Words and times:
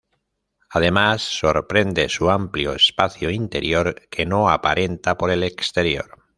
Además, 0.71 1.21
sorprende 1.21 2.09
su 2.09 2.31
amplio 2.31 2.73
espacio 2.73 3.29
interior 3.29 4.01
que 4.09 4.25
no 4.25 4.49
aparenta 4.49 5.15
por 5.15 5.29
el 5.29 5.43
exterior. 5.43 6.23